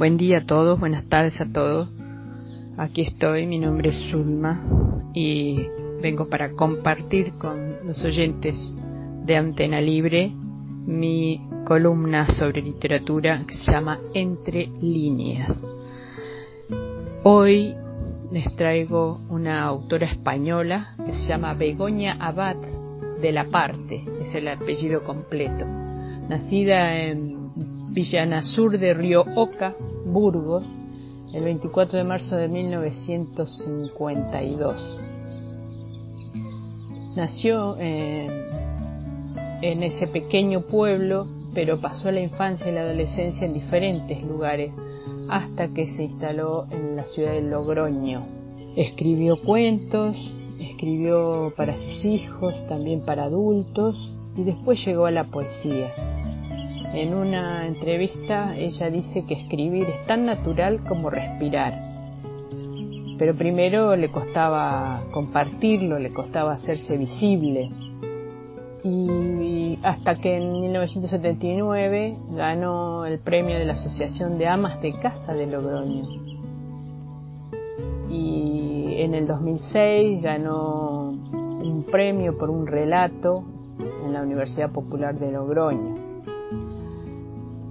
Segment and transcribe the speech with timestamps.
[0.00, 1.90] Buen día a todos, buenas tardes a todos.
[2.78, 4.58] Aquí estoy, mi nombre es Zulma
[5.12, 5.60] y
[6.00, 8.56] vengo para compartir con los oyentes
[9.26, 10.32] de Antena Libre
[10.86, 15.54] mi columna sobre literatura que se llama Entre líneas.
[17.22, 17.74] Hoy
[18.32, 22.56] les traigo una autora española que se llama Begoña Abad
[23.20, 25.66] de la Parte, es el apellido completo.
[26.26, 27.38] Nacida en
[27.90, 30.64] Villanasur de Río Oca, Burgos,
[31.32, 35.00] el 24 de marzo de 1952.
[37.16, 38.30] Nació en,
[39.62, 44.72] en ese pequeño pueblo, pero pasó la infancia y la adolescencia en diferentes lugares
[45.28, 48.24] hasta que se instaló en la ciudad de Logroño.
[48.76, 50.16] Escribió cuentos,
[50.58, 53.96] escribió para sus hijos, también para adultos,
[54.36, 55.90] y después llegó a la poesía.
[56.92, 61.90] En una entrevista ella dice que escribir es tan natural como respirar.
[63.16, 67.68] Pero primero le costaba compartirlo, le costaba hacerse visible.
[68.82, 75.32] Y hasta que en 1979 ganó el premio de la Asociación de Amas de Casa
[75.32, 76.08] de Logroño.
[78.08, 83.44] Y en el 2006 ganó un premio por un relato
[84.04, 85.99] en la Universidad Popular de Logroño.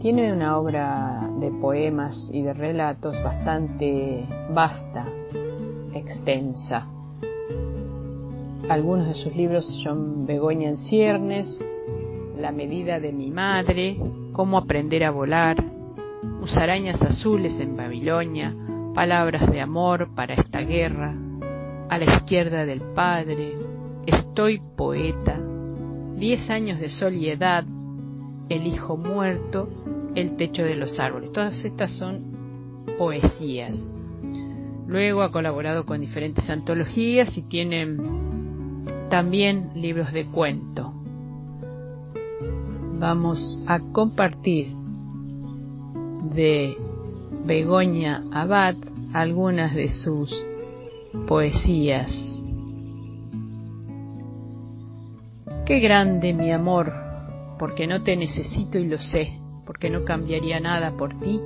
[0.00, 5.06] Tiene una obra de poemas y de relatos bastante vasta,
[5.94, 6.86] extensa.
[8.68, 11.58] Algunos de sus libros son Begoña en ciernes,
[12.38, 13.96] La medida de mi madre,
[14.32, 15.56] Cómo aprender a volar,
[16.40, 18.54] Musarañas azules en Babilonia,
[18.94, 21.14] Palabras de amor para esta guerra,
[21.88, 23.54] A la izquierda del padre,
[24.04, 25.40] Estoy poeta,
[26.16, 27.64] Diez años de soledad,
[28.50, 29.68] El hijo muerto,
[30.16, 31.30] El techo de los árboles.
[31.32, 32.32] Todas estas son
[32.98, 33.76] poesías.
[34.86, 37.96] Luego ha colaborado con diferentes antologías y tiene
[39.10, 40.92] también libros de cuento.
[42.98, 44.72] Vamos a compartir
[46.34, 46.76] de
[47.44, 48.76] Begoña Abad
[49.12, 50.44] algunas de sus
[51.28, 52.10] poesías.
[55.66, 56.92] Qué grande mi amor,
[57.58, 61.40] porque no te necesito y lo sé, porque no cambiaría nada por ti,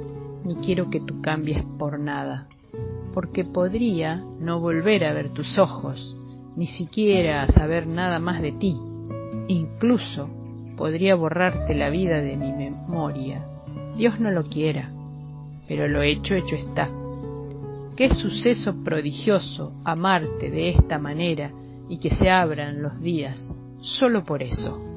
[0.45, 2.47] ni quiero que tú cambies por nada,
[3.15, 6.17] porque podría no volver a ver tus ojos,
[6.57, 8.79] ni siquiera saber nada más de ti.
[9.49, 10.29] Incluso
[10.77, 13.45] podría borrarte la vida de mi memoria.
[13.97, 14.91] Dios no lo quiera,
[15.67, 16.89] pero lo hecho, hecho está.
[17.97, 21.51] Qué suceso prodigioso amarte de esta manera
[21.89, 24.90] y que se abran los días solo por eso.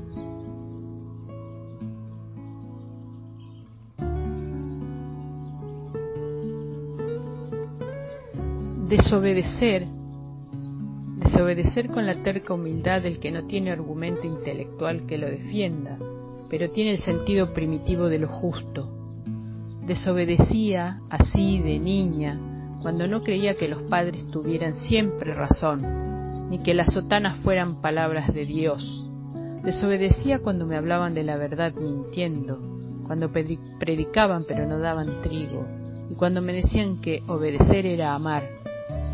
[8.95, 9.87] Desobedecer
[11.17, 15.97] Desobedecer con la terca humildad del que no tiene argumento intelectual que lo defienda,
[16.47, 18.87] pero tiene el sentido primitivo de lo justo.
[19.87, 22.39] Desobedecía así de niña,
[22.83, 28.31] cuando no creía que los padres tuvieran siempre razón, ni que las sotanas fueran palabras
[28.31, 29.09] de Dios.
[29.63, 32.59] Desobedecía cuando me hablaban de la verdad mintiendo,
[33.07, 35.65] cuando predicaban pero no daban trigo,
[36.11, 38.43] y cuando me decían que obedecer era amar,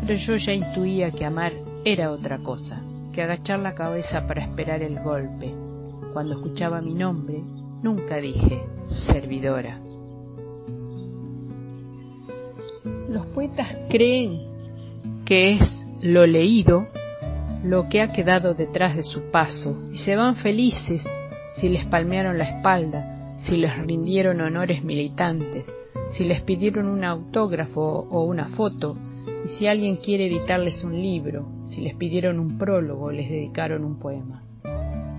[0.00, 1.52] pero yo ya intuía que amar
[1.84, 5.52] era otra cosa que agachar la cabeza para esperar el golpe.
[6.12, 7.42] Cuando escuchaba mi nombre,
[7.82, 9.80] nunca dije servidora.
[13.08, 14.42] Los poetas creen
[15.24, 16.86] que es lo leído
[17.64, 21.04] lo que ha quedado detrás de su paso y se van felices
[21.56, 25.64] si les palmearon la espalda, si les rindieron honores militantes,
[26.10, 28.96] si les pidieron un autógrafo o una foto
[29.44, 33.98] y si alguien quiere editarles un libro, si les pidieron un prólogo, les dedicaron un
[33.98, 34.42] poema.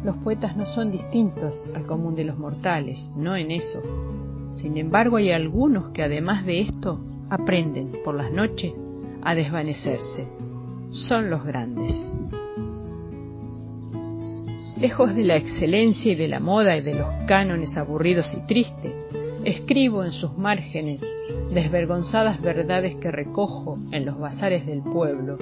[0.04, 3.82] Los poetas no son distintos al común de los mortales, no en eso.
[4.54, 8.74] Sin embargo, hay algunos que además de esto aprenden por las noches
[9.22, 10.28] a desvanecerse.
[10.90, 11.94] Son los grandes.
[14.78, 18.92] Lejos de la excelencia y de la moda y de los cánones aburridos y tristes,
[19.46, 21.02] escribo en sus márgenes
[21.52, 25.38] desvergonzadas verdades que recojo en los bazares del pueblo,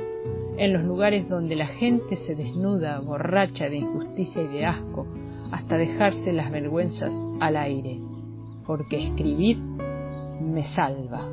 [0.58, 5.06] en los lugares donde la gente se desnuda, borracha de injusticia y de asco,
[5.52, 8.00] hasta dejarse las vergüenzas al aire,
[8.66, 9.60] porque escribir
[10.42, 11.28] me salva.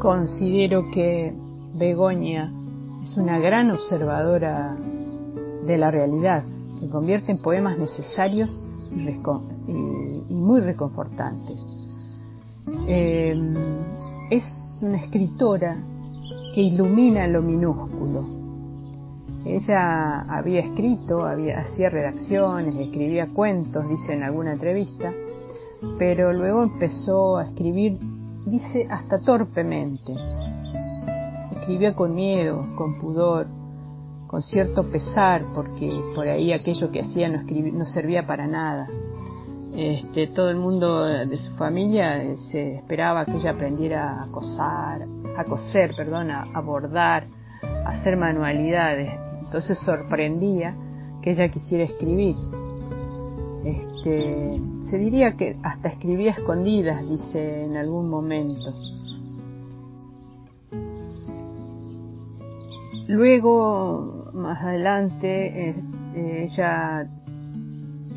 [0.00, 1.34] Considero que
[1.74, 2.52] Begoña
[3.02, 4.76] es una gran observadora
[5.66, 6.44] de la realidad,
[6.80, 11.58] que convierte en poemas necesarios y, muy reconfortantes.
[12.86, 13.34] Eh,
[14.30, 15.76] es una escritora
[16.54, 18.40] que ilumina lo minúsculo.
[19.44, 25.12] Ella había escrito, hacía redacciones, escribía cuentos, dice en alguna entrevista,
[25.98, 27.98] pero luego empezó a escribir,
[28.46, 30.12] dice, hasta torpemente.
[31.52, 33.46] Escribía con miedo, con pudor,
[34.26, 38.88] con cierto pesar, porque por ahí aquello que hacía no servía para nada.
[39.74, 45.06] Este, todo el mundo de su familia eh, se esperaba que ella aprendiera a coser,
[45.36, 47.26] a coser, perdón, a, bordar,
[47.62, 49.10] a hacer manualidades.
[49.44, 50.74] Entonces sorprendía
[51.22, 52.36] que ella quisiera escribir.
[53.64, 58.72] Este, se diría que hasta escribía escondidas, dice en algún momento.
[63.06, 67.06] Luego más adelante eh, ella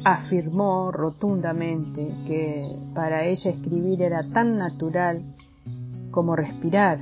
[0.04, 5.22] afirmó rotundamente que para ella escribir era tan natural
[6.12, 7.00] como respirar,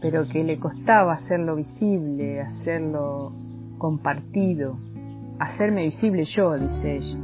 [0.00, 3.32] pero que le costaba hacerlo visible, hacerlo
[3.78, 4.76] compartido,
[5.38, 7.18] hacerme visible yo, dice ella.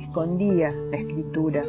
[0.00, 1.62] Escondía la escritura.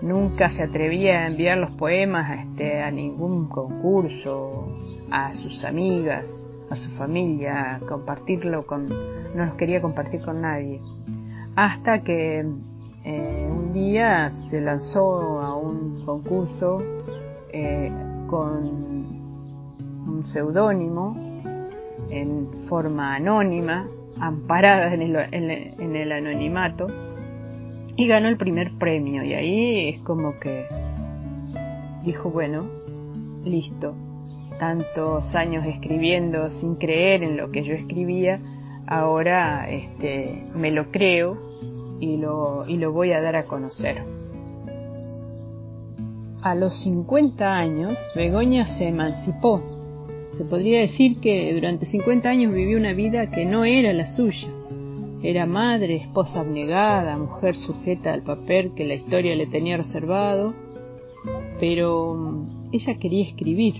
[0.00, 4.68] Nunca se atrevía a enviar los poemas este, a ningún concurso,
[5.10, 6.26] a sus amigas,
[6.70, 10.80] a su familia, compartirlo con, no los quería compartir con nadie.
[11.56, 12.44] Hasta que
[13.04, 16.82] eh, un día se lanzó a un concurso
[17.52, 17.92] eh,
[18.28, 18.66] con
[20.06, 21.16] un seudónimo
[22.10, 23.86] en forma anónima,
[24.18, 26.86] amparada en el, en el anonimato,
[27.96, 29.22] y ganó el primer premio.
[29.22, 30.66] Y ahí es como que
[32.04, 32.66] dijo, bueno,
[33.44, 33.94] listo,
[34.58, 38.40] tantos años escribiendo sin creer en lo que yo escribía,
[38.86, 41.38] ahora este, me lo creo
[42.00, 44.02] y lo, y lo voy a dar a conocer.
[46.42, 49.62] A los 50 años, Begoña se emancipó.
[50.36, 54.48] Se podría decir que durante 50 años vivió una vida que no era la suya.
[55.22, 60.52] Era madre, esposa abnegada, mujer sujeta al papel que la historia le tenía reservado,
[61.58, 63.76] pero mm, ella quería escribir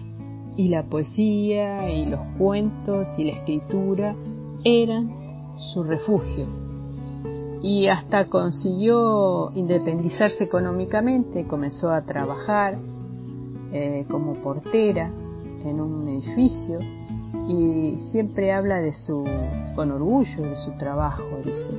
[0.56, 4.14] y la poesía y los cuentos y la escritura
[4.64, 6.46] eran su refugio.
[7.62, 12.78] Y hasta consiguió independizarse económicamente, comenzó a trabajar
[13.72, 15.10] eh, como portera
[15.64, 16.78] en un edificio
[17.48, 19.24] y siempre habla de su,
[19.74, 21.72] con orgullo de su trabajo, dice,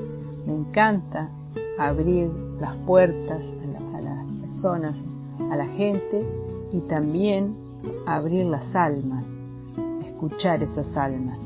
[0.46, 1.30] me encanta
[1.78, 2.30] abrir
[2.60, 4.96] las puertas a, a las personas,
[5.52, 6.26] a la gente
[6.72, 7.56] y también
[8.06, 9.26] abrir las almas,
[10.06, 11.45] escuchar esas almas.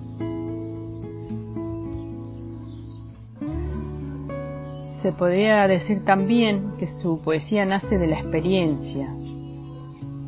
[5.02, 9.08] Se podría decir también que su poesía nace de la experiencia,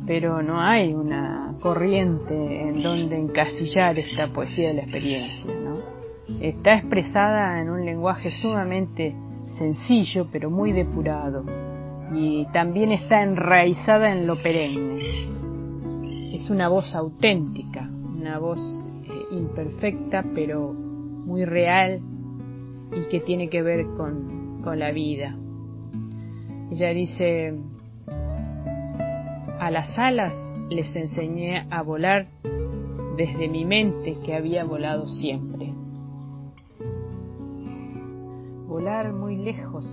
[0.06, 5.52] pero no hay una corriente en donde encasillar esta poesía de la experiencia.
[5.54, 5.76] ¿no?
[6.40, 9.14] Está expresada en un lenguaje sumamente
[9.58, 11.44] sencillo, pero muy depurado,
[12.14, 15.32] y también está enraizada en lo perenne
[16.42, 17.88] es una voz auténtica,
[18.18, 18.58] una voz
[19.04, 22.00] eh, imperfecta pero muy real
[22.92, 25.36] y que tiene que ver con, con la vida.
[26.70, 27.54] Ella dice,
[29.60, 30.34] a las alas
[30.70, 32.28] les enseñé a volar
[33.16, 35.72] desde mi mente que había volado siempre.
[38.66, 39.84] Volar muy lejos,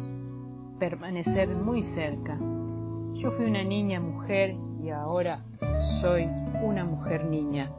[0.79, 2.38] permanecer muy cerca.
[3.15, 5.41] Yo fui una niña mujer y ahora
[6.01, 6.27] soy
[6.63, 7.69] una mujer niña.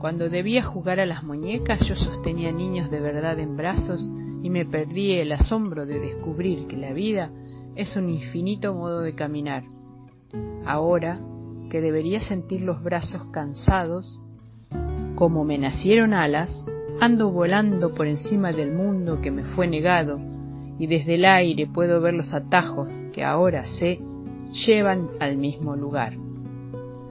[0.00, 4.10] Cuando debía jugar a las muñecas yo sostenía niños de verdad en brazos
[4.44, 7.30] y me perdí el asombro de descubrir que la vida
[7.76, 9.64] es un infinito modo de caminar.
[10.66, 11.18] Ahora
[11.70, 14.20] que debería sentir los brazos cansados,
[15.14, 16.68] como me nacieron alas,
[17.00, 20.20] ando volando por encima del mundo que me fue negado
[20.78, 23.98] y desde el aire puedo ver los atajos que ahora sé
[24.66, 26.12] llevan al mismo lugar.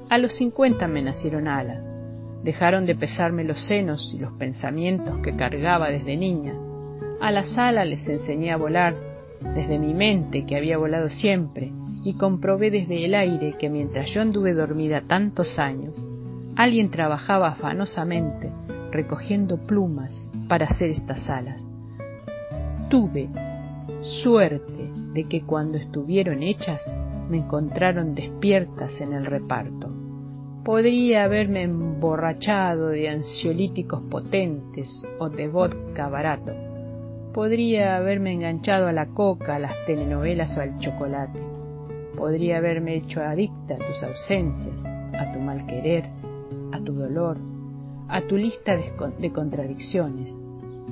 [0.07, 1.83] A los cincuenta me nacieron alas.
[2.43, 6.53] Dejaron de pesarme los senos y los pensamientos que cargaba desde niña.
[7.23, 8.95] A la sala les enseñé a volar,
[9.55, 11.71] desde mi mente que había volado siempre,
[12.03, 15.95] y comprobé desde el aire que mientras yo anduve dormida tantos años,
[16.57, 18.51] alguien trabajaba afanosamente
[18.91, 21.63] recogiendo plumas para hacer estas alas.
[22.89, 23.29] Tuve
[24.01, 26.81] suerte de que cuando estuvieron hechas
[27.29, 29.89] me encontraron despiertas en el reparto.
[30.65, 36.72] Podría haberme emborrachado de ansiolíticos potentes o de vodka barato.
[37.33, 41.39] Podría haberme enganchado a la coca, a las telenovelas o al chocolate.
[42.15, 46.05] podría haberme hecho adicta a tus ausencias, a tu mal querer,
[46.71, 47.37] a tu dolor,
[48.07, 50.37] a tu lista de, contradicciones,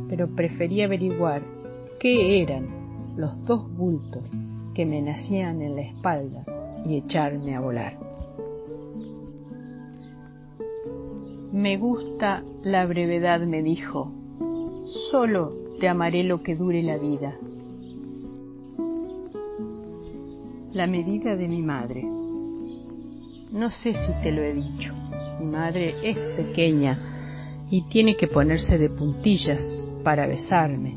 [0.10, 1.44] pero preferí averiguar
[2.00, 2.66] qué eran
[3.16, 4.24] los dos bultos
[4.74, 6.44] que me nacían en la espalda
[6.84, 8.00] y echarme a volar.
[11.52, 14.12] Me gusta la brevedad, me dijo,
[15.12, 17.34] solo te amaré lo que dure la vida.
[20.74, 22.04] La medida de mi madre.
[23.52, 24.94] No sé si te lo he dicho.
[25.40, 27.00] Mi madre es pequeña
[27.72, 30.94] y tiene que ponerse de puntillas para besarme.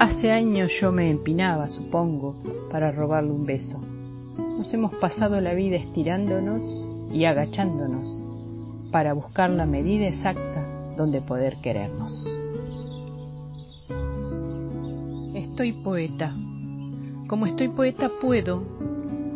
[0.00, 2.34] Hace años yo me empinaba, supongo,
[2.72, 3.80] para robarle un beso.
[4.58, 8.20] Nos hemos pasado la vida estirándonos y agachándonos
[8.90, 12.43] para buscar la medida exacta donde poder querernos.
[15.54, 16.34] Estoy poeta.
[17.28, 18.64] Como estoy poeta puedo,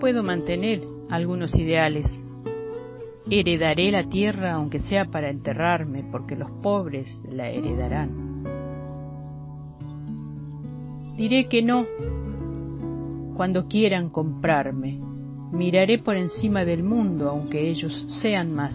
[0.01, 2.11] puedo mantener algunos ideales.
[3.31, 8.43] Heredaré la tierra aunque sea para enterrarme, porque los pobres la heredarán.
[11.17, 11.87] Diré que no
[13.37, 14.99] cuando quieran comprarme.
[15.53, 18.75] Miraré por encima del mundo aunque ellos sean más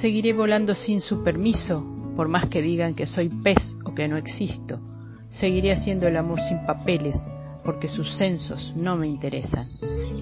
[0.00, 1.84] Seguiré volando sin su permiso,
[2.16, 4.97] por más que digan que soy pez o que no existo.
[5.38, 7.16] Seguiré haciendo el amor sin papeles,
[7.64, 9.68] porque sus censos no me interesan.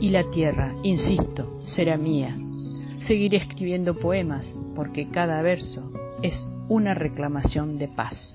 [0.00, 2.36] Y la tierra, insisto, será mía.
[3.06, 5.90] Seguiré escribiendo poemas, porque cada verso
[6.22, 6.34] es
[6.68, 8.34] una reclamación de paz.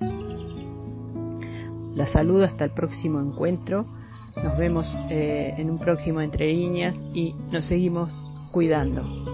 [1.94, 3.86] La saludo hasta el próximo encuentro.
[4.42, 8.10] Nos vemos eh, en un próximo Entre Líneas y nos seguimos
[8.50, 9.31] cuidando.